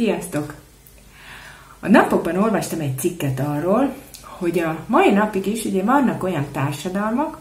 [0.00, 0.54] Sziasztok!
[1.80, 7.38] A napokban olvastam egy cikket arról, hogy a mai napig is ugye vannak olyan társadalmak,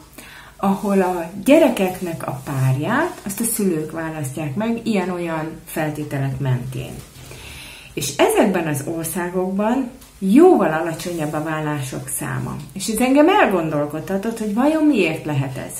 [0.58, 6.94] ahol a gyerekeknek a párját azt a szülők választják meg ilyen-olyan feltételek mentén.
[7.94, 12.55] És ezekben az országokban jóval alacsonyabb a vállások száma.
[12.73, 15.73] És ez engem elgondolkodhatott, hogy vajon miért lehet ez.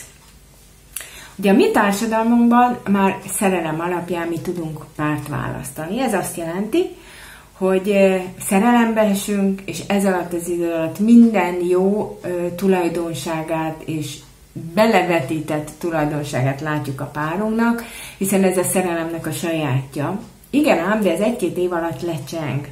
[1.40, 6.02] Ugye a mi társadalmunkban már szerelem alapján mi tudunk párt választani.
[6.02, 6.86] Ez azt jelenti,
[7.58, 7.94] hogy
[8.40, 12.20] szerelembe esünk, és ez alatt az idő alatt minden jó
[12.56, 14.18] tulajdonságát és
[14.74, 17.84] belevetített tulajdonságát látjuk a párunknak,
[18.18, 20.20] hiszen ez a szerelemnek a sajátja.
[20.50, 22.68] Igen ám, de ez egy-két év alatt lecseng.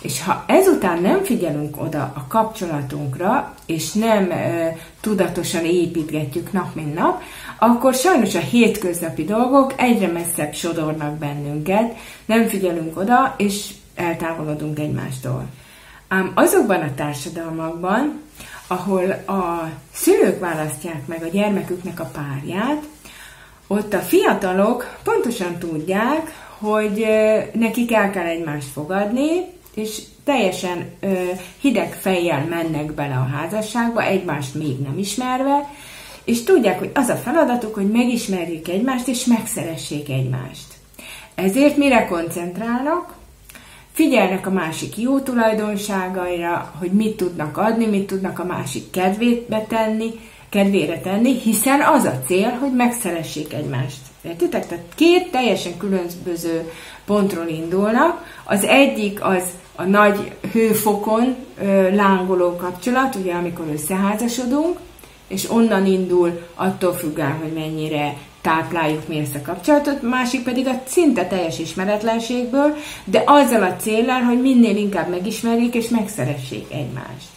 [0.00, 6.94] És ha ezután nem figyelünk oda a kapcsolatunkra, és nem e, tudatosan építgetjük nap mint
[6.94, 7.22] nap,
[7.58, 15.44] akkor sajnos a hétköznapi dolgok egyre messzebb sodornak bennünket, nem figyelünk oda, és eltávolodunk egymástól.
[16.08, 18.20] Ám azokban a társadalmakban,
[18.66, 22.82] ahol a szülők választják meg a gyermeküknek a párját,
[23.66, 27.06] ott a fiatalok pontosan tudják, hogy
[27.52, 31.14] nekik el kell egymást fogadni, és teljesen ö,
[31.60, 35.68] hideg fejjel mennek bele a házasságba, egymást még nem ismerve,
[36.24, 40.66] és tudják, hogy az a feladatuk, hogy megismerjék egymást, és megszeressék egymást.
[41.34, 43.14] Ezért mire koncentrálnak?
[43.92, 50.10] Figyelnek a másik jó tulajdonságaira, hogy mit tudnak adni, mit tudnak a másik kedvébe tenni,
[50.48, 54.00] kedvére tenni, hiszen az a cél, hogy megszeressék egymást.
[54.26, 54.66] Értitek?
[54.66, 56.72] Tehát két teljesen különböző
[57.04, 58.24] pontról indulnak.
[58.44, 59.42] Az egyik az
[59.76, 64.78] a nagy hőfokon ö, lángoló kapcsolat, ugye amikor összeházasodunk,
[65.28, 70.82] és onnan indul attól függően, hogy mennyire tápláljuk mi ezt a kapcsolatot, másik pedig a
[70.86, 77.35] szinte teljes ismeretlenségből, de azzal a célral, hogy minél inkább megismerjék és megszeressék egymást.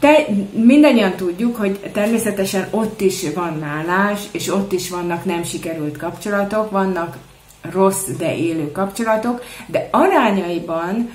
[0.00, 5.96] Te, mindannyian tudjuk, hogy természetesen ott is van nálás, és ott is vannak nem sikerült
[5.96, 7.16] kapcsolatok, vannak
[7.72, 11.10] rossz, de élő kapcsolatok, de arányaiban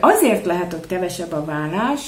[0.00, 2.00] azért lehet ott kevesebb a vállás,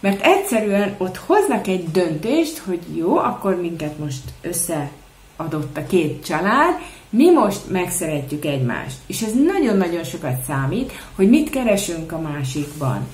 [0.00, 6.74] mert egyszerűen ott hoznak egy döntést, hogy jó, akkor minket most összeadott a két család,
[7.10, 8.96] mi most megszeretjük egymást.
[9.06, 13.06] És ez nagyon-nagyon sokat számít, hogy mit keresünk a másikban.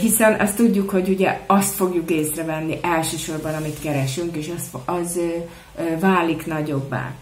[0.00, 5.20] Hiszen azt tudjuk, hogy ugye azt fogjuk észrevenni elsősorban, amit keresünk, és az, az
[6.00, 7.12] válik nagyobbá.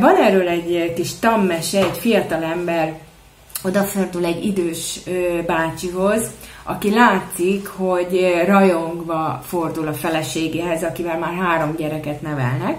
[0.00, 2.98] Van erről egy kis tammese, egy fiatal ember
[3.64, 5.00] odafordul egy idős
[5.46, 6.30] bácsihoz,
[6.62, 12.78] aki látszik, hogy rajongva fordul a feleségéhez, akivel már három gyereket nevelnek,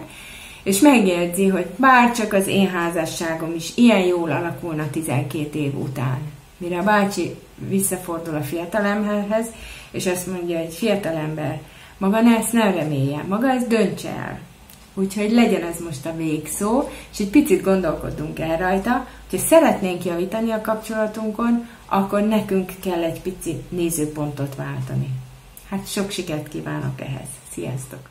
[0.63, 6.19] és megjegyzi, hogy bár csak az én házasságom is ilyen jól alakulna 12 év után.
[6.63, 9.45] Mire a bácsi visszafordul a fiatalemberhez,
[9.91, 11.61] és azt mondja, hogy fiatalember,
[11.97, 14.39] maga ne ezt ne remélje, maga ezt döntse el.
[14.93, 20.51] Úgyhogy legyen ez most a végszó, és egy picit gondolkodunk el rajta, hogyha szeretnénk javítani
[20.51, 25.09] a kapcsolatunkon, akkor nekünk kell egy pici nézőpontot váltani.
[25.69, 27.27] Hát sok sikert kívánok ehhez.
[27.51, 28.09] Sziasztok!